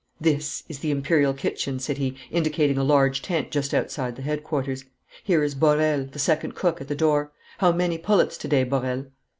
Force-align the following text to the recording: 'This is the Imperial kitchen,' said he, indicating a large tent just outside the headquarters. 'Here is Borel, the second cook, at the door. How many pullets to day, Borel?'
'This 0.19 0.63
is 0.67 0.79
the 0.79 0.89
Imperial 0.89 1.31
kitchen,' 1.31 1.77
said 1.77 1.99
he, 1.99 2.15
indicating 2.31 2.75
a 2.75 2.83
large 2.83 3.21
tent 3.21 3.51
just 3.51 3.71
outside 3.71 4.15
the 4.15 4.23
headquarters. 4.23 4.83
'Here 5.23 5.43
is 5.43 5.53
Borel, 5.53 6.05
the 6.05 6.17
second 6.17 6.55
cook, 6.55 6.81
at 6.81 6.87
the 6.87 6.95
door. 6.95 7.31
How 7.59 7.71
many 7.71 7.99
pullets 7.99 8.35
to 8.39 8.47
day, 8.47 8.63
Borel?' 8.63 9.05